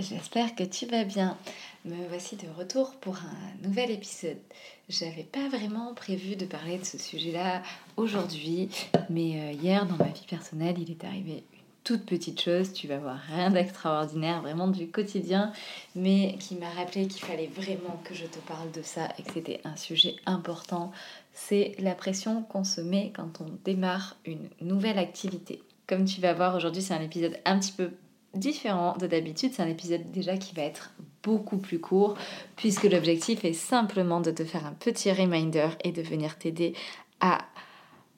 J'espère 0.00 0.54
que 0.54 0.64
tu 0.64 0.86
vas 0.86 1.04
bien. 1.04 1.36
Me 1.84 2.08
voici 2.08 2.36
de 2.36 2.46
retour 2.56 2.94
pour 3.00 3.16
un 3.16 3.66
nouvel 3.66 3.90
épisode. 3.90 4.38
J'avais 4.88 5.24
pas 5.24 5.48
vraiment 5.48 5.94
prévu 5.94 6.36
de 6.36 6.44
parler 6.44 6.78
de 6.78 6.84
ce 6.84 6.98
sujet-là 6.98 7.62
aujourd'hui, 7.96 8.68
mais 9.10 9.40
euh, 9.40 9.52
hier 9.52 9.86
dans 9.86 9.96
ma 9.96 10.10
vie 10.10 10.26
personnelle, 10.28 10.76
il 10.78 10.90
est 10.90 11.04
arrivé 11.04 11.44
une 11.52 11.58
toute 11.84 12.04
petite 12.04 12.40
chose, 12.40 12.72
tu 12.72 12.86
vas 12.86 12.98
voir 12.98 13.18
rien 13.28 13.50
d'extraordinaire, 13.50 14.42
vraiment 14.42 14.68
du 14.68 14.88
quotidien, 14.88 15.52
mais 15.94 16.36
qui 16.38 16.56
m'a 16.56 16.68
rappelé 16.70 17.08
qu'il 17.08 17.24
fallait 17.24 17.50
vraiment 17.54 18.00
que 18.04 18.14
je 18.14 18.26
te 18.26 18.38
parle 18.40 18.70
de 18.72 18.82
ça 18.82 19.08
et 19.18 19.22
que 19.22 19.32
c'était 19.32 19.60
un 19.64 19.76
sujet 19.76 20.16
important. 20.26 20.92
C'est 21.32 21.74
la 21.78 21.94
pression 21.94 22.42
qu'on 22.42 22.64
se 22.64 22.80
met 22.80 23.12
quand 23.16 23.40
on 23.40 23.46
démarre 23.64 24.16
une 24.26 24.48
nouvelle 24.60 24.98
activité. 24.98 25.62
Comme 25.86 26.04
tu 26.04 26.20
vas 26.20 26.34
voir 26.34 26.54
aujourd'hui, 26.54 26.82
c'est 26.82 26.94
un 26.94 27.00
épisode 27.00 27.38
un 27.46 27.58
petit 27.58 27.72
peu 27.72 27.90
différent 28.34 28.96
de 28.98 29.06
d'habitude. 29.06 29.52
C'est 29.52 29.62
un 29.62 29.68
épisode 29.68 30.10
déjà 30.10 30.36
qui 30.36 30.54
va 30.54 30.62
être 30.62 30.92
beaucoup 31.22 31.58
plus 31.58 31.80
court 31.80 32.16
puisque 32.56 32.84
l'objectif 32.84 33.44
est 33.44 33.52
simplement 33.52 34.20
de 34.20 34.30
te 34.30 34.44
faire 34.44 34.66
un 34.66 34.72
petit 34.72 35.12
reminder 35.12 35.68
et 35.84 35.92
de 35.92 36.02
venir 36.02 36.38
t'aider 36.38 36.74
à 37.20 37.44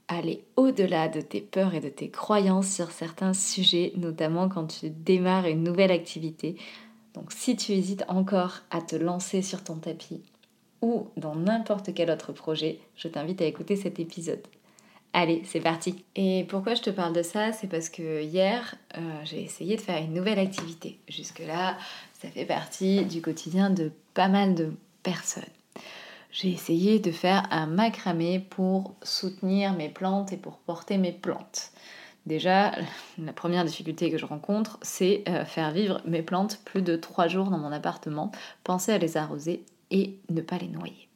aller 0.08 0.44
au-delà 0.56 1.08
de 1.08 1.20
tes 1.20 1.41
peurs 1.41 1.75
et 1.75 1.81
de 1.81 1.88
tes 1.88 2.11
croyances 2.11 2.69
sur 2.69 2.91
certains 2.91 3.33
sujets, 3.33 3.92
notamment 3.97 4.48
quand 4.48 4.66
tu 4.66 4.91
démarres 4.91 5.47
une 5.47 5.62
nouvelle 5.62 5.92
activité. 5.92 6.56
Donc 7.14 7.33
si 7.33 7.56
tu 7.56 7.72
hésites 7.72 8.05
encore 8.08 8.61
à 8.70 8.81
te 8.81 8.97
lancer 8.97 9.42
sur 9.42 9.62
ton 9.62 9.77
tapis 9.77 10.22
ou 10.83 11.08
dans 11.16 11.36
n'importe 11.36 11.94
quel 11.94 12.11
autre 12.11 12.33
projet, 12.33 12.81
je 12.97 13.08
t'invite 13.08 13.41
à 13.42 13.47
écouter 13.47 13.77
cet 13.77 14.00
épisode. 14.00 14.42
Allez, 15.12 15.42
c'est 15.44 15.61
parti. 15.61 16.05
Et 16.14 16.47
pourquoi 16.48 16.75
je 16.75 16.83
te 16.83 16.91
parle 16.91 17.12
de 17.12 17.22
ça? 17.22 17.53
C'est 17.53 17.66
parce 17.66 17.89
que 17.89 18.22
hier, 18.22 18.77
euh, 18.97 19.00
j'ai 19.25 19.42
essayé 19.42 19.77
de 19.77 19.80
faire 19.80 20.00
une 20.00 20.14
nouvelle 20.14 20.39
activité. 20.39 20.98
Jusque-là, 21.08 21.77
ça 22.20 22.28
fait 22.28 22.44
partie 22.44 23.05
du 23.05 23.20
quotidien 23.20 23.70
de 23.70 23.91
pas 24.14 24.28
mal 24.28 24.55
de 24.55 24.72
personnes. 25.03 25.42
J'ai 26.31 26.50
essayé 26.50 27.00
de 27.00 27.11
faire 27.11 27.48
un 27.50 27.66
macramé 27.66 28.38
pour 28.38 28.94
soutenir 29.03 29.72
mes 29.72 29.88
plantes 29.88 30.33
et 30.33 30.36
pour 30.36 30.58
porter 30.58 30.97
mes 30.97 31.12
plantes. 31.12 31.72
Déjà, 32.27 32.72
la 33.19 33.33
première 33.33 33.64
difficulté 33.64 34.12
que 34.12 34.19
je 34.19 34.27
rencontre, 34.27 34.78
c'est 34.83 35.25
euh, 35.28 35.44
faire 35.44 35.72
vivre 35.72 36.00
mes 36.05 36.22
plantes 36.22 36.61
plus 36.64 36.83
de 36.83 36.94
trois 36.94 37.27
jours 37.27 37.50
dans 37.50 37.58
mon 37.58 37.72
appartement, 37.72 38.31
penser 38.62 38.92
à 38.92 38.98
les 38.98 39.16
arroser 39.16 39.64
et 39.91 40.19
ne 40.28 40.41
pas 40.41 40.58
les 40.58 40.69
noyer. 40.69 41.08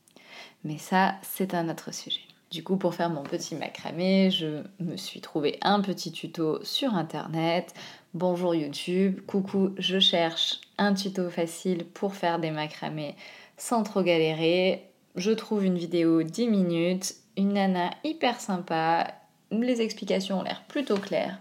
Mais 0.65 0.79
ça, 0.79 1.15
c'est 1.23 1.55
un 1.55 1.69
autre 1.69 1.95
sujet. 1.95 2.23
Du 2.55 2.63
coup, 2.63 2.77
pour 2.77 2.95
faire 2.95 3.11
mon 3.11 3.25
petit 3.25 3.57
macramé, 3.57 4.31
je 4.31 4.63
me 4.79 4.97
suis 4.97 5.21
trouvé 5.21 5.59
un 5.61 5.81
petit 5.81 6.13
tuto 6.13 6.63
sur 6.63 6.95
internet. 6.95 7.75
Bonjour 8.15 8.55
YouTube, 8.55 9.23
coucou, 9.27 9.75
je 9.77 9.99
cherche 9.99 10.61
un 10.79 10.95
tuto 10.95 11.31
facile 11.31 11.85
pour 11.85 12.15
faire 12.15 12.39
des 12.39 12.53
macramés 12.53 13.17
sans 13.57 13.83
trop 13.83 14.03
galérer. 14.03 14.85
Je 15.17 15.33
trouve 15.33 15.65
une 15.65 15.77
vidéo 15.77 16.23
10 16.23 16.47
minutes, 16.47 17.17
une 17.37 17.55
nana 17.55 17.91
hyper 18.05 18.41
sympa, 18.41 19.09
les 19.51 19.83
explications 19.83 20.39
ont 20.39 20.45
l'air 20.45 20.63
plutôt 20.69 20.99
claires. 20.99 21.41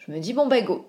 Je 0.00 0.12
me 0.12 0.18
dis 0.18 0.34
bon 0.34 0.46
bah 0.46 0.60
go, 0.60 0.86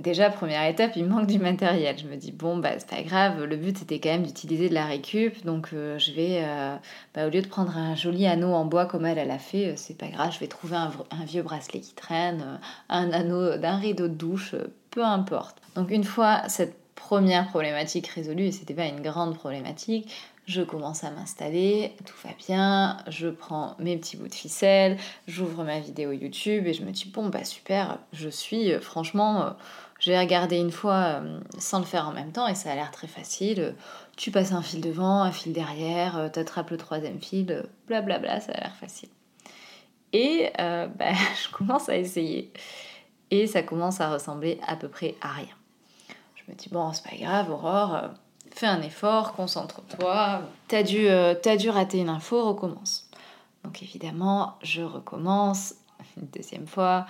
Déjà, 0.00 0.28
première 0.28 0.68
étape, 0.68 0.96
il 0.96 1.06
manque 1.06 1.28
du 1.28 1.38
matériel. 1.38 1.96
Je 1.96 2.08
me 2.08 2.16
dis, 2.16 2.32
bon, 2.32 2.56
bah, 2.56 2.70
c'est 2.78 2.88
pas 2.88 3.02
grave, 3.02 3.44
le 3.44 3.56
but 3.56 3.78
c'était 3.78 4.00
quand 4.00 4.08
même 4.08 4.24
d'utiliser 4.26 4.68
de 4.68 4.74
la 4.74 4.86
récup. 4.86 5.44
Donc, 5.44 5.68
euh, 5.72 5.98
je 6.00 6.10
vais, 6.10 6.42
euh, 6.42 6.76
bah, 7.14 7.28
au 7.28 7.30
lieu 7.30 7.40
de 7.40 7.46
prendre 7.46 7.76
un 7.76 7.94
joli 7.94 8.26
anneau 8.26 8.52
en 8.52 8.64
bois 8.64 8.86
comme 8.86 9.06
elle, 9.06 9.18
elle 9.18 9.30
a 9.30 9.38
fait, 9.38 9.68
euh, 9.68 9.72
c'est 9.76 9.96
pas 9.96 10.08
grave, 10.08 10.32
je 10.32 10.40
vais 10.40 10.48
trouver 10.48 10.76
un, 10.76 10.90
vieux 11.24 11.42
bracelet 11.42 11.78
qui 11.78 11.94
traîne, 11.94 12.58
un 12.88 13.12
anneau 13.12 13.56
d'un 13.56 13.76
rideau 13.76 14.08
de 14.08 14.14
douche, 14.14 14.56
peu 14.90 15.04
importe. 15.04 15.58
Donc, 15.76 15.92
une 15.92 16.04
fois 16.04 16.42
cette 16.48 16.76
première 16.96 17.46
problématique 17.48 18.08
résolue, 18.08 18.46
et 18.46 18.52
c'était 18.52 18.74
pas 18.74 18.86
une 18.86 19.00
grande 19.00 19.36
problématique, 19.36 20.12
je 20.46 20.62
commence 20.62 21.04
à 21.04 21.10
m'installer, 21.10 21.96
tout 22.04 22.16
va 22.22 22.30
bien, 22.38 22.98
je 23.08 23.28
prends 23.28 23.76
mes 23.78 23.96
petits 23.96 24.16
bouts 24.16 24.28
de 24.28 24.34
ficelle, 24.34 24.98
j'ouvre 25.26 25.64
ma 25.64 25.80
vidéo 25.80 26.12
YouTube 26.12 26.66
et 26.66 26.74
je 26.74 26.82
me 26.82 26.90
dis 26.90 27.06
bon 27.06 27.28
bah 27.28 27.44
super, 27.44 27.98
je 28.12 28.28
suis 28.28 28.72
franchement 28.80 29.56
j'ai 30.04 30.18
regardé 30.18 30.58
une 30.58 30.70
fois 30.70 31.22
euh, 31.22 31.40
sans 31.58 31.78
le 31.78 31.86
faire 31.86 32.06
en 32.06 32.12
même 32.12 32.30
temps 32.30 32.46
et 32.46 32.54
ça 32.54 32.70
a 32.70 32.74
l'air 32.74 32.90
très 32.90 33.06
facile. 33.06 33.74
Tu 34.16 34.30
passes 34.30 34.52
un 34.52 34.60
fil 34.60 34.82
devant, 34.82 35.22
un 35.22 35.32
fil 35.32 35.54
derrière, 35.54 36.18
euh, 36.18 36.28
tu 36.28 36.40
attrapes 36.40 36.70
le 36.70 36.76
troisième 36.76 37.20
fil, 37.20 37.46
blablabla, 37.86 38.18
bla 38.18 38.34
bla, 38.34 38.40
ça 38.40 38.52
a 38.52 38.60
l'air 38.60 38.76
facile. 38.76 39.08
Et 40.12 40.50
euh, 40.60 40.86
bah, 40.98 41.12
je 41.42 41.50
commence 41.50 41.88
à 41.88 41.96
essayer. 41.96 42.52
Et 43.30 43.46
ça 43.46 43.62
commence 43.62 44.02
à 44.02 44.12
ressembler 44.12 44.60
à 44.66 44.76
peu 44.76 44.88
près 44.88 45.14
à 45.22 45.28
rien. 45.32 45.54
Je 46.34 46.52
me 46.52 46.56
dis, 46.56 46.68
bon, 46.68 46.92
c'est 46.92 47.08
pas 47.08 47.16
grave, 47.16 47.50
Aurore, 47.50 48.10
fais 48.54 48.66
un 48.66 48.82
effort, 48.82 49.34
concentre-toi. 49.34 50.42
T'as 50.68 50.82
dû, 50.82 51.08
as 51.08 51.56
dû 51.56 51.70
rater 51.70 51.98
une 51.98 52.08
info, 52.08 52.44
recommence. 52.44 53.08
Donc 53.64 53.82
évidemment, 53.82 54.54
je 54.62 54.82
recommence 54.82 55.74
une 56.16 56.26
deuxième 56.28 56.66
fois, 56.66 57.06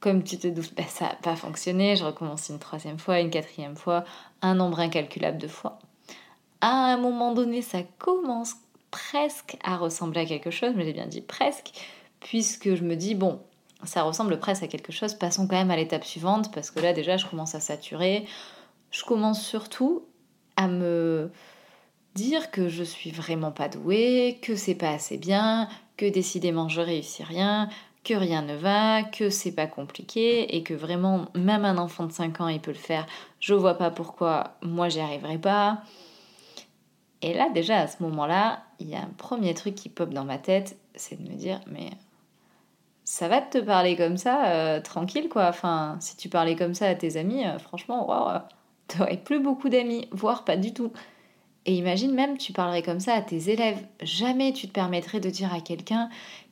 comme 0.00 0.24
tu 0.24 0.38
te 0.38 0.48
doutes, 0.48 0.74
bah, 0.74 0.82
ça 0.88 1.06
n'a 1.06 1.14
pas 1.14 1.36
fonctionné. 1.36 1.96
Je 1.96 2.04
recommence 2.04 2.48
une 2.48 2.58
troisième 2.58 2.98
fois, 2.98 3.20
une 3.20 3.30
quatrième 3.30 3.76
fois, 3.76 4.04
un 4.42 4.54
nombre 4.54 4.80
incalculable 4.80 5.38
de 5.38 5.48
fois. 5.48 5.78
À 6.60 6.92
un 6.92 6.96
moment 6.96 7.32
donné, 7.32 7.62
ça 7.62 7.82
commence 7.98 8.54
presque 8.90 9.56
à 9.62 9.76
ressembler 9.76 10.22
à 10.22 10.26
quelque 10.26 10.50
chose, 10.50 10.72
mais 10.74 10.84
j'ai 10.84 10.92
bien 10.92 11.06
dit 11.06 11.20
presque, 11.20 11.72
puisque 12.18 12.74
je 12.74 12.82
me 12.82 12.96
dis, 12.96 13.14
bon, 13.14 13.40
ça 13.84 14.02
ressemble 14.02 14.38
presque 14.38 14.62
à 14.62 14.68
quelque 14.68 14.92
chose, 14.92 15.14
passons 15.14 15.46
quand 15.46 15.56
même 15.56 15.70
à 15.70 15.76
l'étape 15.76 16.04
suivante, 16.04 16.52
parce 16.52 16.70
que 16.70 16.80
là 16.80 16.92
déjà, 16.92 17.16
je 17.16 17.26
commence 17.26 17.54
à 17.54 17.60
saturer. 17.60 18.26
Je 18.90 19.04
commence 19.04 19.42
surtout 19.42 20.02
à 20.60 20.68
me 20.68 21.30
dire 22.14 22.50
que 22.50 22.68
je 22.68 22.84
suis 22.84 23.10
vraiment 23.10 23.50
pas 23.50 23.68
douée, 23.68 24.38
que 24.42 24.56
c'est 24.56 24.74
pas 24.74 24.90
assez 24.90 25.16
bien, 25.16 25.68
que 25.96 26.04
décidément 26.04 26.68
je 26.68 26.82
réussis 26.82 27.22
rien, 27.22 27.70
que 28.04 28.12
rien 28.12 28.42
ne 28.42 28.54
va, 28.54 29.02
que 29.02 29.30
c'est 29.30 29.52
pas 29.52 29.66
compliqué 29.66 30.54
et 30.54 30.62
que 30.62 30.74
vraiment 30.74 31.28
même 31.34 31.64
un 31.64 31.78
enfant 31.78 32.04
de 32.04 32.12
5 32.12 32.42
ans 32.42 32.48
il 32.48 32.60
peut 32.60 32.72
le 32.72 32.76
faire. 32.76 33.06
Je 33.40 33.54
vois 33.54 33.78
pas 33.78 33.90
pourquoi 33.90 34.58
moi 34.62 34.90
j'y 34.90 35.00
arriverai 35.00 35.38
pas. 35.38 35.82
Et 37.22 37.32
là 37.32 37.48
déjà 37.54 37.78
à 37.78 37.86
ce 37.86 38.02
moment-là, 38.02 38.62
il 38.80 38.88
y 38.90 38.94
a 38.94 39.00
un 39.00 39.14
premier 39.16 39.54
truc 39.54 39.74
qui 39.74 39.88
pop 39.88 40.10
dans 40.10 40.24
ma 40.24 40.36
tête, 40.36 40.76
c'est 40.94 41.22
de 41.22 41.26
me 41.26 41.36
dire 41.36 41.60
mais 41.68 41.88
ça 43.04 43.28
va 43.28 43.40
te 43.40 43.58
parler 43.58 43.96
comme 43.96 44.18
ça 44.18 44.46
euh, 44.50 44.80
tranquille 44.82 45.30
quoi. 45.30 45.48
Enfin, 45.48 45.96
si 46.00 46.18
tu 46.18 46.28
parlais 46.28 46.54
comme 46.54 46.74
ça 46.74 46.86
à 46.86 46.94
tes 46.94 47.16
amis, 47.16 47.46
euh, 47.46 47.58
franchement, 47.58 48.06
wow, 48.06 48.40
t'aurais 48.96 49.16
plus 49.16 49.40
beaucoup 49.40 49.68
d'amis, 49.68 50.08
voire 50.12 50.44
pas 50.44 50.56
du 50.56 50.72
tout. 50.72 50.92
Et 51.66 51.74
imagine 51.74 52.12
même, 52.12 52.38
tu 52.38 52.52
parlerais 52.52 52.82
comme 52.82 53.00
ça 53.00 53.14
à 53.14 53.20
tes 53.20 53.50
élèves. 53.50 53.84
Jamais 54.02 54.52
tu 54.52 54.66
te 54.66 54.72
permettrais 54.72 55.20
de 55.20 55.30
dire 55.30 55.52
à 55.52 55.60
quelqu'un 55.60 56.08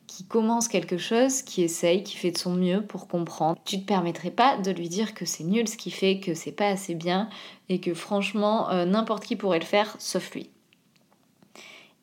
qui 0.06 0.24
commence 0.24 0.68
quelque 0.68 0.98
chose, 0.98 1.42
qui 1.42 1.62
essaye, 1.62 2.02
qui 2.02 2.16
fait 2.16 2.30
de 2.30 2.38
son 2.38 2.54
mieux 2.54 2.82
pour 2.82 3.08
comprendre. 3.08 3.58
Tu 3.64 3.80
te 3.80 3.86
permettrais 3.86 4.30
pas 4.30 4.56
de 4.56 4.70
lui 4.70 4.88
dire 4.88 5.14
que 5.14 5.24
c'est 5.24 5.44
nul 5.44 5.68
ce 5.68 5.76
qu'il 5.76 5.92
fait, 5.92 6.20
que 6.20 6.34
c'est 6.34 6.52
pas 6.52 6.68
assez 6.68 6.94
bien 6.94 7.28
et 7.68 7.80
que 7.80 7.94
franchement 7.94 8.70
euh, 8.70 8.84
n'importe 8.84 9.24
qui 9.24 9.36
pourrait 9.36 9.58
le 9.58 9.64
faire 9.64 9.96
sauf 9.98 10.34
lui. 10.34 10.50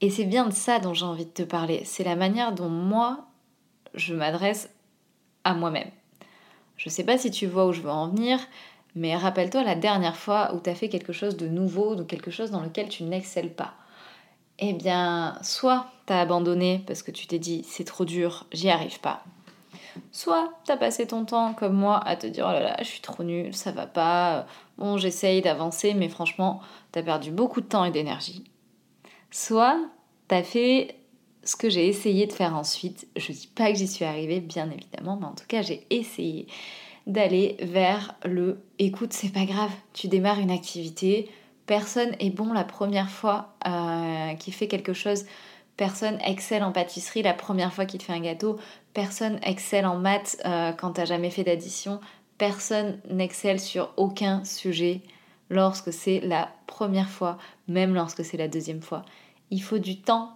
Et 0.01 0.09
c'est 0.09 0.25
bien 0.25 0.45
de 0.45 0.54
ça 0.54 0.80
dont 0.80 0.94
j'ai 0.94 1.06
envie 1.06 1.25
de 1.25 1.31
te 1.31 1.44
parler. 1.44 1.81
C'est 1.83 2.04
la 2.04 2.15
manière 2.15 2.54
dont 2.54 2.69
moi 2.69 3.25
je 3.95 4.13
m'adresse 4.13 4.69
à 5.44 5.54
moi-même. 5.54 5.89
Je 6.77 6.89
sais 6.89 7.04
pas 7.04 7.18
si 7.18 7.31
tu 7.31 7.48
vois 7.48 7.65
où 7.65 7.74
je 7.74 7.81
veux 7.81 7.89
en 7.89 8.09
venir, 8.09 8.39
mais 8.95 9.15
rappelle-toi 9.15 9.63
la 9.63 9.75
dernière 9.75 10.15
fois 10.15 10.53
où 10.56 10.59
tu 10.59 10.69
as 10.69 10.75
fait 10.75 10.89
quelque 10.89 11.13
chose 11.13 11.38
de 11.38 11.47
nouveau, 11.47 11.95
ou 11.95 12.06
quelque 12.06 12.31
chose 12.31 12.51
dans 12.51 12.62
lequel 12.62 12.89
tu 12.89 13.03
n'excelles 13.03 13.53
pas 13.53 13.75
eh 14.59 14.74
bien, 14.74 15.38
soit 15.42 15.88
t'as 16.06 16.21
abandonné 16.21 16.83
parce 16.88 17.03
que 17.03 17.12
tu 17.12 17.27
t'es 17.27 17.39
dit 17.39 17.63
c'est 17.68 17.83
trop 17.83 18.06
dur, 18.06 18.45
j'y 18.51 18.69
arrive 18.69 19.00
pas. 19.00 19.24
Soit 20.12 20.51
t'as 20.65 20.77
passé 20.77 21.07
ton 21.07 21.25
temps 21.25 21.53
comme 21.53 21.74
moi 21.74 22.00
à 22.06 22.15
te 22.15 22.27
dire 22.27 22.45
oh 22.47 22.51
là 22.51 22.62
là, 22.62 22.77
je 22.80 22.86
suis 22.86 23.01
trop 23.01 23.24
nulle, 23.24 23.53
ça 23.53 23.71
va 23.71 23.88
pas, 23.88 24.45
bon 24.77 24.97
j'essaye 24.97 25.42
d'avancer, 25.42 25.94
mais 25.94 26.09
franchement, 26.09 26.62
t'as 26.92 27.03
perdu 27.03 27.31
beaucoup 27.31 27.62
de 27.62 27.68
temps 27.68 27.86
et 27.86 27.92
d'énergie. 27.92 28.44
Soit 29.31 29.77
t'as 30.27 30.44
fait 30.44 30.95
ce 31.44 31.56
que 31.56 31.69
j'ai 31.69 31.88
essayé 31.88 32.25
de 32.25 32.33
faire 32.33 32.56
ensuite. 32.56 33.07
Je 33.15 33.31
dis 33.31 33.47
pas 33.47 33.71
que 33.71 33.77
j'y 33.77 33.88
suis 33.88 34.06
arrivée, 34.06 34.39
bien 34.39 34.69
évidemment, 34.71 35.18
mais 35.19 35.27
en 35.27 35.36
tout 35.36 35.45
cas 35.47 35.62
j'ai 35.62 35.86
essayé. 35.89 36.47
D'aller 37.07 37.57
vers 37.62 38.16
le 38.25 38.60
écoute, 38.80 39.13
c'est 39.13 39.31
pas 39.31 39.46
grave, 39.46 39.72
tu 39.94 40.07
démarres 40.07 40.40
une 40.40 40.52
activité, 40.52 41.30
personne 41.66 42.16
est 42.19 42.31
bon 42.31 42.52
la 42.54 42.63
première 42.63 43.10
fois 43.10 43.56
euh, 43.68 44.34
qui 44.36 44.52
fait 44.52 44.68
quelque 44.68 44.94
chose, 44.94 45.25
personne 45.78 46.18
excelle 46.25 46.63
en 46.63 46.72
pâtisserie 46.72 47.22
la 47.22 47.34
première 47.34 47.74
fois 47.74 47.86
qu'il 47.86 48.00
te 48.00 48.06
fait 48.06 48.13
un 48.13 48.22
gâteau, 48.22 48.57
personne 48.94 49.40
excelle 49.44 49.86
en 49.86 49.98
maths 49.98 50.38
euh, 50.46 50.72
quand 50.72 50.94
t'as 50.94 51.06
jamais 51.06 51.30
fait 51.30 51.44
d'addition, 51.44 52.00
personne 52.38 53.00
n'excelle 53.10 53.60
sur 53.60 53.94
aucun 53.98 54.44
sujet 54.44 55.02
lorsque 55.50 55.94
c'est 55.94 56.22
la 56.22 56.50
première 56.66 57.10
fois, 57.10 57.38
même 57.68 57.94
lorsque 57.94 58.25
c'est 58.25 58.38
la 58.38 58.48
deuxième 58.48 58.81
fois. 58.81 59.04
Il 59.52 59.62
faut 59.62 59.78
du 59.78 60.02
temps 60.02 60.36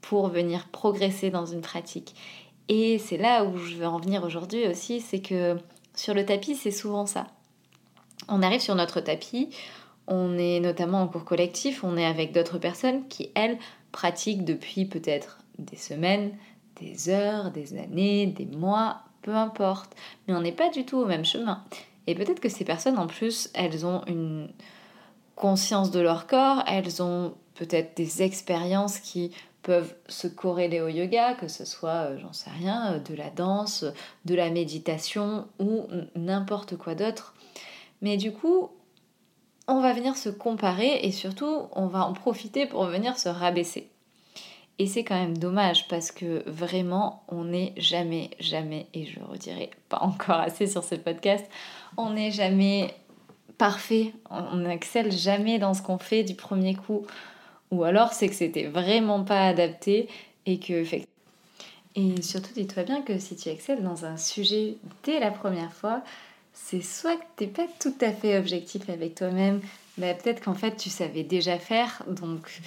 pour 0.00 0.28
venir 0.28 0.68
progresser 0.68 1.30
dans 1.30 1.46
une 1.46 1.60
pratique. 1.60 2.14
Et 2.68 2.98
c'est 2.98 3.16
là 3.16 3.44
où 3.44 3.56
je 3.56 3.76
veux 3.76 3.86
en 3.86 3.98
venir 3.98 4.22
aujourd'hui 4.22 4.66
aussi, 4.66 5.00
c'est 5.00 5.20
que 5.20 5.56
sur 6.00 6.14
le 6.14 6.24
tapis, 6.24 6.56
c'est 6.56 6.70
souvent 6.70 7.04
ça. 7.04 7.26
On 8.28 8.42
arrive 8.42 8.60
sur 8.60 8.74
notre 8.74 9.00
tapis, 9.00 9.50
on 10.06 10.38
est 10.38 10.58
notamment 10.60 11.02
en 11.02 11.08
cours 11.08 11.26
collectif, 11.26 11.84
on 11.84 11.96
est 11.98 12.06
avec 12.06 12.32
d'autres 12.32 12.58
personnes 12.58 13.06
qui, 13.08 13.30
elles, 13.34 13.58
pratiquent 13.92 14.44
depuis 14.44 14.86
peut-être 14.86 15.40
des 15.58 15.76
semaines, 15.76 16.32
des 16.80 17.10
heures, 17.10 17.50
des 17.50 17.78
années, 17.78 18.26
des 18.26 18.46
mois, 18.46 19.02
peu 19.20 19.34
importe. 19.34 19.94
Mais 20.26 20.34
on 20.34 20.40
n'est 20.40 20.52
pas 20.52 20.70
du 20.70 20.86
tout 20.86 20.96
au 20.96 21.04
même 21.04 21.26
chemin. 21.26 21.62
Et 22.06 22.14
peut-être 22.14 22.40
que 22.40 22.48
ces 22.48 22.64
personnes, 22.64 22.98
en 22.98 23.06
plus, 23.06 23.50
elles 23.52 23.84
ont 23.84 24.02
une 24.06 24.48
conscience 25.36 25.90
de 25.90 26.00
leur 26.00 26.26
corps, 26.26 26.64
elles 26.66 27.02
ont 27.02 27.34
peut-être 27.56 27.94
des 27.94 28.22
expériences 28.22 29.00
qui 29.00 29.32
peuvent 29.62 29.94
se 30.08 30.26
corréler 30.26 30.80
au 30.80 30.88
yoga, 30.88 31.34
que 31.34 31.48
ce 31.48 31.64
soit, 31.64 32.10
euh, 32.10 32.18
j'en 32.18 32.32
sais 32.32 32.50
rien, 32.50 32.94
euh, 32.94 32.98
de 32.98 33.14
la 33.14 33.30
danse, 33.30 33.84
de 34.24 34.34
la 34.34 34.50
méditation 34.50 35.46
ou 35.58 35.86
n'importe 36.16 36.76
quoi 36.76 36.94
d'autre. 36.94 37.34
Mais 38.02 38.16
du 38.16 38.32
coup, 38.32 38.70
on 39.68 39.80
va 39.80 39.92
venir 39.92 40.16
se 40.16 40.28
comparer 40.28 41.00
et 41.02 41.12
surtout, 41.12 41.68
on 41.72 41.86
va 41.86 42.06
en 42.06 42.12
profiter 42.12 42.66
pour 42.66 42.84
venir 42.84 43.18
se 43.18 43.28
rabaisser. 43.28 43.90
Et 44.78 44.86
c'est 44.86 45.04
quand 45.04 45.14
même 45.14 45.36
dommage 45.36 45.88
parce 45.88 46.10
que 46.10 46.42
vraiment, 46.48 47.22
on 47.28 47.44
n'est 47.44 47.74
jamais, 47.76 48.30
jamais, 48.40 48.86
et 48.94 49.04
je 49.04 49.20
redirai 49.20 49.70
pas 49.90 49.98
encore 50.00 50.40
assez 50.40 50.66
sur 50.66 50.84
ce 50.84 50.94
podcast, 50.94 51.44
on 51.98 52.10
n'est 52.10 52.30
jamais 52.30 52.94
parfait, 53.58 54.14
on 54.30 54.56
n'excelle 54.56 55.12
jamais 55.12 55.58
dans 55.58 55.74
ce 55.74 55.82
qu'on 55.82 55.98
fait 55.98 56.24
du 56.24 56.34
premier 56.34 56.74
coup. 56.74 57.04
Ou 57.70 57.84
alors 57.84 58.12
c'est 58.12 58.28
que 58.28 58.34
c'était 58.34 58.66
vraiment 58.66 59.24
pas 59.24 59.46
adapté 59.46 60.08
et 60.46 60.58
que 60.58 60.84
et 61.96 62.22
surtout 62.22 62.52
dis-toi 62.54 62.84
bien 62.84 63.02
que 63.02 63.18
si 63.18 63.36
tu 63.36 63.48
excelles 63.48 63.82
dans 63.82 64.04
un 64.04 64.16
sujet 64.16 64.76
dès 65.04 65.18
la 65.18 65.30
première 65.30 65.72
fois, 65.72 66.02
c'est 66.52 66.82
soit 66.82 67.16
que 67.16 67.24
t'es 67.36 67.46
pas 67.46 67.66
tout 67.80 67.94
à 68.00 68.12
fait 68.12 68.38
objectif 68.38 68.88
avec 68.88 69.14
toi-même, 69.16 69.60
mais 69.98 70.14
peut-être 70.14 70.42
qu'en 70.42 70.54
fait 70.54 70.76
tu 70.76 70.88
savais 70.88 71.24
déjà 71.24 71.58
faire, 71.58 72.04
donc 72.06 72.60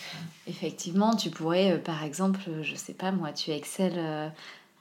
effectivement 0.48 1.16
tu 1.16 1.30
pourrais 1.30 1.74
euh, 1.74 1.78
par 1.78 2.04
exemple, 2.04 2.42
je 2.62 2.76
sais 2.76 2.94
pas 2.94 3.12
moi, 3.12 3.32
tu 3.32 3.52
excelles, 3.52 3.98
euh, 3.98 4.30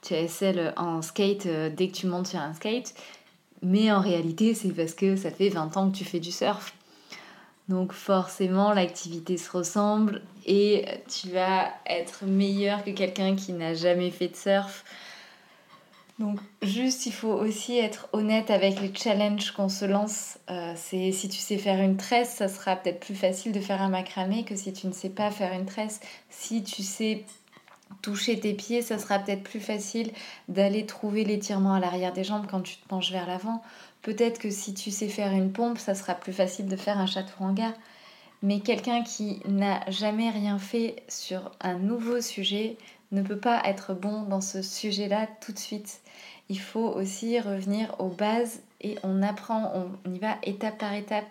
tu 0.02 0.14
excelles 0.14 0.72
en 0.76 1.02
skate 1.02 1.46
euh, 1.46 1.70
dès 1.70 1.88
que 1.88 1.94
tu 1.94 2.06
montes 2.06 2.26
sur 2.26 2.40
un 2.40 2.54
skate, 2.54 2.94
mais 3.62 3.92
en 3.92 4.00
réalité 4.00 4.54
c'est 4.54 4.72
parce 4.72 4.94
que 4.94 5.14
ça 5.14 5.30
fait 5.30 5.50
20 5.50 5.76
ans 5.76 5.90
que 5.90 5.96
tu 5.96 6.04
fais 6.04 6.20
du 6.20 6.32
surf 6.32 6.74
donc 7.72 7.92
forcément, 7.92 8.74
l'activité 8.74 9.38
se 9.38 9.50
ressemble 9.50 10.20
et 10.44 10.84
tu 11.08 11.30
vas 11.30 11.70
être 11.86 12.24
meilleur 12.26 12.84
que 12.84 12.90
quelqu'un 12.90 13.34
qui 13.34 13.54
n'a 13.54 13.72
jamais 13.72 14.10
fait 14.10 14.28
de 14.28 14.36
surf. 14.36 14.84
Donc 16.18 16.38
juste, 16.60 17.06
il 17.06 17.12
faut 17.12 17.32
aussi 17.32 17.78
être 17.78 18.08
honnête 18.12 18.50
avec 18.50 18.78
les 18.80 18.94
challenges 18.94 19.52
qu'on 19.52 19.70
se 19.70 19.86
lance. 19.86 20.38
Euh, 20.50 20.74
c'est 20.76 21.12
si 21.12 21.30
tu 21.30 21.38
sais 21.38 21.56
faire 21.56 21.80
une 21.80 21.96
tresse, 21.96 22.34
ça 22.34 22.48
sera 22.48 22.76
peut-être 22.76 23.00
plus 23.00 23.14
facile 23.14 23.52
de 23.52 23.60
faire 23.60 23.80
un 23.80 23.88
macramé 23.88 24.44
que 24.44 24.54
si 24.54 24.74
tu 24.74 24.86
ne 24.86 24.92
sais 24.92 25.08
pas 25.08 25.30
faire 25.30 25.54
une 25.54 25.64
tresse. 25.64 26.00
Si 26.28 26.62
tu 26.62 26.82
sais 26.82 27.24
toucher 28.02 28.38
tes 28.38 28.52
pieds, 28.52 28.82
ça 28.82 28.98
sera 28.98 29.18
peut-être 29.18 29.42
plus 29.42 29.60
facile 29.60 30.12
d'aller 30.48 30.84
trouver 30.84 31.24
l'étirement 31.24 31.72
à 31.72 31.80
l'arrière 31.80 32.12
des 32.12 32.24
jambes 32.24 32.46
quand 32.50 32.60
tu 32.60 32.76
te 32.76 32.86
penches 32.86 33.10
vers 33.10 33.26
l'avant. 33.26 33.62
Peut-être 34.02 34.38
que 34.40 34.50
si 34.50 34.74
tu 34.74 34.90
sais 34.90 35.08
faire 35.08 35.32
une 35.32 35.52
pompe, 35.52 35.78
ça 35.78 35.94
sera 35.94 36.14
plus 36.14 36.32
facile 36.32 36.66
de 36.66 36.76
faire 36.76 36.98
un 36.98 37.06
chaturanga. 37.06 37.72
Mais 38.42 38.58
quelqu'un 38.58 39.02
qui 39.04 39.40
n'a 39.46 39.88
jamais 39.88 40.30
rien 40.30 40.58
fait 40.58 41.04
sur 41.08 41.52
un 41.60 41.78
nouveau 41.78 42.20
sujet 42.20 42.76
ne 43.12 43.22
peut 43.22 43.38
pas 43.38 43.62
être 43.64 43.94
bon 43.94 44.22
dans 44.22 44.40
ce 44.40 44.62
sujet-là 44.62 45.28
tout 45.40 45.52
de 45.52 45.58
suite. 45.58 46.00
Il 46.48 46.58
faut 46.58 46.88
aussi 46.88 47.38
revenir 47.38 47.94
aux 48.00 48.08
bases 48.08 48.60
et 48.80 48.98
on 49.04 49.22
apprend, 49.22 49.72
on 50.04 50.12
y 50.12 50.18
va 50.18 50.38
étape 50.42 50.78
par 50.78 50.92
étape. 50.92 51.26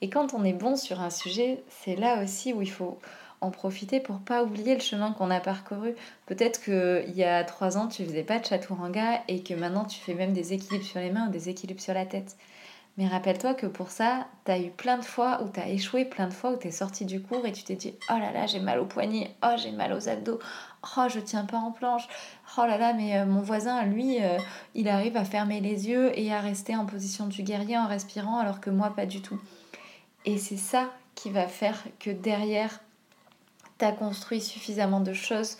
Et 0.00 0.08
quand 0.08 0.34
on 0.34 0.44
est 0.44 0.52
bon 0.52 0.76
sur 0.76 1.00
un 1.00 1.10
sujet, 1.10 1.62
c'est 1.68 1.96
là 1.96 2.22
aussi 2.22 2.52
où 2.52 2.62
il 2.62 2.70
faut 2.70 2.98
en 3.42 3.50
profiter 3.50 4.00
pour 4.00 4.18
pas 4.20 4.42
oublier 4.42 4.74
le 4.74 4.80
chemin 4.80 5.12
qu'on 5.12 5.30
a 5.30 5.40
parcouru. 5.40 5.94
Peut-être 6.26 6.62
qu'il 6.62 7.14
y 7.14 7.24
a 7.24 7.44
trois 7.44 7.76
ans, 7.76 7.88
tu 7.88 8.04
faisais 8.04 8.22
pas 8.22 8.38
de 8.38 8.46
chaturanga 8.46 9.22
et 9.28 9.42
que 9.42 9.54
maintenant 9.54 9.84
tu 9.84 9.98
fais 10.00 10.14
même 10.14 10.32
des 10.32 10.52
équilibres 10.52 10.84
sur 10.84 11.00
les 11.00 11.10
mains 11.10 11.28
ou 11.28 11.30
des 11.30 11.48
équilibres 11.48 11.80
sur 11.80 11.94
la 11.94 12.06
tête. 12.06 12.36
Mais 12.98 13.08
rappelle-toi 13.08 13.54
que 13.54 13.66
pour 13.66 13.90
ça, 13.90 14.26
tu 14.44 14.50
as 14.50 14.58
eu 14.58 14.70
plein 14.70 14.98
de 14.98 15.04
fois 15.04 15.42
où 15.42 15.48
tu 15.48 15.58
as 15.58 15.68
échoué, 15.68 16.04
plein 16.04 16.28
de 16.28 16.32
fois 16.32 16.52
où 16.52 16.56
tu 16.58 16.68
es 16.68 16.70
sorti 16.70 17.06
du 17.06 17.22
cours 17.22 17.46
et 17.46 17.52
tu 17.52 17.64
t'es 17.64 17.74
dit 17.74 17.94
Oh 18.10 18.18
là 18.18 18.32
là, 18.32 18.46
j'ai 18.46 18.60
mal 18.60 18.78
au 18.78 18.84
poignet, 18.84 19.34
oh 19.42 19.54
j'ai 19.56 19.70
mal 19.72 19.94
aux 19.94 20.10
abdos, 20.10 20.38
oh 20.96 21.06
je 21.08 21.18
tiens 21.18 21.46
pas 21.46 21.56
en 21.56 21.72
planche, 21.72 22.06
oh 22.58 22.66
là 22.66 22.76
là, 22.76 22.92
mais 22.92 23.18
euh, 23.18 23.24
mon 23.24 23.40
voisin, 23.40 23.82
lui, 23.84 24.22
euh, 24.22 24.36
il 24.74 24.90
arrive 24.90 25.16
à 25.16 25.24
fermer 25.24 25.60
les 25.60 25.88
yeux 25.88 26.16
et 26.18 26.34
à 26.34 26.40
rester 26.40 26.76
en 26.76 26.84
position 26.84 27.26
du 27.26 27.42
guerrier 27.42 27.78
en 27.78 27.86
respirant 27.86 28.38
alors 28.38 28.60
que 28.60 28.68
moi, 28.68 28.90
pas 28.94 29.06
du 29.06 29.22
tout. 29.22 29.40
Et 30.26 30.36
c'est 30.36 30.58
ça 30.58 30.90
qui 31.14 31.30
va 31.30 31.46
faire 31.46 31.82
que 31.98 32.10
derrière, 32.10 32.78
construit 33.90 34.40
suffisamment 34.40 35.00
de 35.00 35.12
choses 35.12 35.56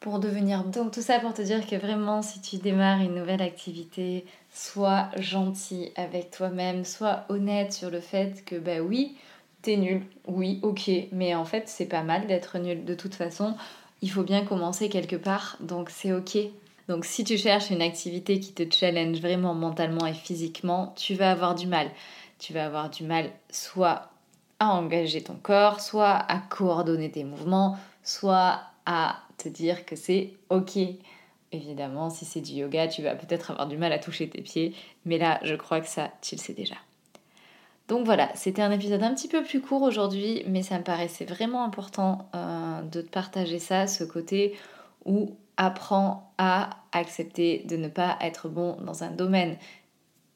pour 0.00 0.18
devenir. 0.18 0.64
Donc 0.64 0.92
tout 0.92 1.02
ça 1.02 1.18
pour 1.18 1.34
te 1.34 1.42
dire 1.42 1.66
que 1.66 1.76
vraiment 1.76 2.22
si 2.22 2.40
tu 2.40 2.56
démarres 2.56 3.00
une 3.00 3.14
nouvelle 3.14 3.42
activité, 3.42 4.24
sois 4.52 5.08
gentil 5.16 5.90
avec 5.96 6.30
toi-même, 6.30 6.84
sois 6.84 7.24
honnête 7.28 7.72
sur 7.72 7.90
le 7.90 8.00
fait 8.00 8.44
que 8.44 8.56
bah 8.56 8.80
oui, 8.80 9.16
t'es 9.62 9.76
nul, 9.76 10.02
oui, 10.26 10.60
ok, 10.62 10.90
mais 11.12 11.34
en 11.34 11.44
fait 11.44 11.68
c'est 11.68 11.86
pas 11.86 12.02
mal 12.02 12.26
d'être 12.26 12.58
nul. 12.58 12.84
De 12.84 12.94
toute 12.94 13.14
façon, 13.14 13.54
il 14.00 14.10
faut 14.10 14.22
bien 14.22 14.44
commencer 14.44 14.88
quelque 14.88 15.16
part, 15.16 15.56
donc 15.60 15.90
c'est 15.90 16.12
ok. 16.12 16.38
Donc 16.88 17.04
si 17.04 17.24
tu 17.24 17.36
cherches 17.36 17.70
une 17.70 17.82
activité 17.82 18.38
qui 18.38 18.52
te 18.52 18.62
challenge 18.72 19.20
vraiment 19.20 19.54
mentalement 19.54 20.06
et 20.06 20.14
physiquement, 20.14 20.94
tu 20.96 21.14
vas 21.14 21.32
avoir 21.32 21.54
du 21.54 21.66
mal. 21.66 21.90
Tu 22.38 22.52
vas 22.52 22.66
avoir 22.66 22.90
du 22.90 23.02
mal 23.02 23.30
soit 23.50 24.10
à 24.58 24.74
engager 24.74 25.22
ton 25.22 25.34
corps, 25.34 25.80
soit 25.80 26.14
à 26.14 26.38
coordonner 26.38 27.10
tes 27.10 27.24
mouvements, 27.24 27.76
soit 28.02 28.60
à 28.86 29.16
te 29.38 29.48
dire 29.48 29.84
que 29.84 29.96
c'est 29.96 30.32
ok. 30.50 30.78
Évidemment, 31.52 32.10
si 32.10 32.24
c'est 32.24 32.40
du 32.40 32.52
yoga, 32.52 32.88
tu 32.88 33.02
vas 33.02 33.14
peut-être 33.14 33.50
avoir 33.50 33.66
du 33.66 33.76
mal 33.76 33.92
à 33.92 33.98
toucher 33.98 34.28
tes 34.28 34.42
pieds, 34.42 34.74
mais 35.04 35.18
là, 35.18 35.38
je 35.42 35.54
crois 35.54 35.80
que 35.80 35.88
ça, 35.88 36.10
tu 36.22 36.34
le 36.34 36.40
sais 36.40 36.54
déjà. 36.54 36.76
Donc 37.88 38.04
voilà, 38.04 38.30
c'était 38.34 38.62
un 38.62 38.72
épisode 38.72 39.02
un 39.02 39.14
petit 39.14 39.28
peu 39.28 39.44
plus 39.44 39.60
court 39.60 39.82
aujourd'hui, 39.82 40.42
mais 40.48 40.62
ça 40.62 40.78
me 40.78 40.82
paraissait 40.82 41.24
vraiment 41.24 41.64
important 41.64 42.28
euh, 42.34 42.82
de 42.82 43.00
te 43.00 43.08
partager 43.08 43.60
ça, 43.60 43.86
ce 43.86 44.02
côté 44.02 44.56
où 45.04 45.36
apprends 45.56 46.32
à 46.36 46.70
accepter 46.92 47.64
de 47.68 47.76
ne 47.76 47.88
pas 47.88 48.18
être 48.20 48.48
bon 48.48 48.76
dans 48.82 49.04
un 49.04 49.10
domaine 49.10 49.56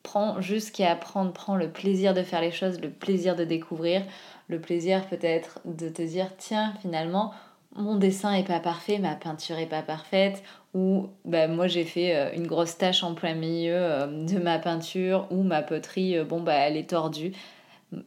prends 0.03 0.41
juste 0.41 0.75
qu'à 0.75 0.93
apprendre, 0.93 1.33
prends 1.33 1.57
le 1.57 1.71
plaisir 1.71 2.15
de 2.15 2.23
faire 2.23 2.41
les 2.41 2.53
choses, 2.53 2.81
le 2.81 2.91
plaisir 2.91 3.37
de 3.37 3.45
découvrir, 3.45 4.03
le 4.49 4.61
plaisir 4.61 5.07
peut-être 5.07 5.61
de 5.65 5.89
te 5.89 6.03
dire 6.03 6.29
tiens 6.39 6.75
finalement 6.81 7.33
mon 7.77 7.97
dessin 7.97 8.33
est 8.35 8.47
pas 8.47 8.61
parfait, 8.61 8.99
ma 8.99 9.15
peinture 9.15 9.59
est 9.59 9.69
pas 9.69 9.83
parfaite, 9.83 10.43
ou 10.75 11.09
bah, 11.25 11.47
moi 11.47 11.69
j'ai 11.69 11.85
fait 11.85 12.17
euh, 12.17 12.33
une 12.35 12.47
grosse 12.47 12.77
tache 12.77 13.05
en 13.05 13.15
plein 13.15 13.35
milieu 13.35 13.77
euh, 13.77 14.27
de 14.27 14.39
ma 14.39 14.59
peinture, 14.59 15.27
ou 15.31 15.43
ma 15.43 15.63
poterie, 15.63 16.17
euh, 16.19 16.25
bon 16.25 16.41
bah 16.41 16.55
elle 16.55 16.77
est 16.77 16.91
tordue. 16.91 17.33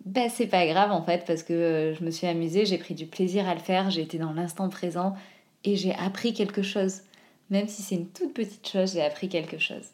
Bah 0.06 0.30
c'est 0.30 0.48
pas 0.48 0.66
grave 0.66 0.92
en 0.92 1.04
fait 1.04 1.26
parce 1.26 1.44
que 1.44 1.94
je 1.98 2.04
me 2.06 2.12
suis 2.12 2.28
amusée, 2.28 2.66
j'ai 2.66 2.78
pris 2.78 2.94
du 2.94 3.06
plaisir 3.06 3.48
à 3.48 3.54
le 3.54 3.60
faire, 3.60 3.90
j'ai 3.90 4.02
été 4.02 4.18
dans 4.18 4.34
l'instant 4.34 4.70
présent 4.70 5.16
et 5.64 5.76
j'ai 5.76 5.94
appris 5.96 6.34
quelque 6.34 6.62
chose. 6.62 7.02
Même 7.50 7.68
si 7.68 7.82
c'est 7.82 7.96
une 7.96 8.10
toute 8.10 8.34
petite 8.34 8.68
chose, 8.68 8.94
j'ai 8.94 9.02
appris 9.04 9.30
quelque 9.30 9.58
chose. 9.58 9.90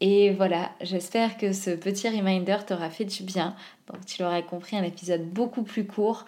Et 0.00 0.30
voilà, 0.30 0.70
j'espère 0.80 1.36
que 1.36 1.52
ce 1.52 1.70
petit 1.70 2.08
reminder 2.08 2.58
t'aura 2.66 2.90
fait 2.90 3.04
du 3.04 3.22
bien. 3.24 3.56
Donc 3.92 4.04
tu 4.06 4.22
l'auras 4.22 4.42
compris, 4.42 4.76
un 4.76 4.84
épisode 4.84 5.28
beaucoup 5.28 5.62
plus 5.62 5.86
court. 5.86 6.24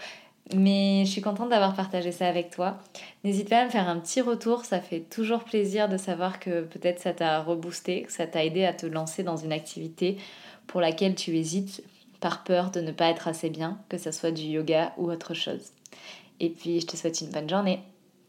Mais 0.54 1.04
je 1.04 1.10
suis 1.12 1.20
contente 1.20 1.50
d'avoir 1.50 1.74
partagé 1.74 2.10
ça 2.10 2.26
avec 2.26 2.50
toi. 2.50 2.78
N'hésite 3.22 3.48
pas 3.48 3.60
à 3.60 3.64
me 3.66 3.70
faire 3.70 3.88
un 3.88 4.00
petit 4.00 4.20
retour, 4.20 4.64
ça 4.64 4.80
fait 4.80 5.00
toujours 5.00 5.44
plaisir 5.44 5.88
de 5.88 5.96
savoir 5.96 6.40
que 6.40 6.62
peut-être 6.62 6.98
ça 6.98 7.12
t'a 7.12 7.40
reboosté, 7.40 8.02
que 8.02 8.12
ça 8.12 8.26
t'a 8.26 8.44
aidé 8.44 8.64
à 8.64 8.72
te 8.72 8.86
lancer 8.86 9.22
dans 9.22 9.36
une 9.36 9.52
activité 9.52 10.16
pour 10.66 10.80
laquelle 10.80 11.14
tu 11.14 11.36
hésites 11.36 11.84
par 12.20 12.42
peur 12.42 12.72
de 12.72 12.80
ne 12.80 12.90
pas 12.90 13.10
être 13.10 13.28
assez 13.28 13.48
bien, 13.48 13.78
que 13.88 13.98
ce 13.98 14.10
soit 14.10 14.32
du 14.32 14.42
yoga 14.42 14.92
ou 14.96 15.10
autre 15.10 15.34
chose. 15.34 15.70
Et 16.40 16.48
puis 16.48 16.80
je 16.80 16.86
te 16.86 16.96
souhaite 16.96 17.20
une 17.20 17.30
bonne 17.30 17.48
journée. 17.48 17.80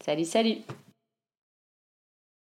Salut, 0.04 0.24
salut 0.24 0.58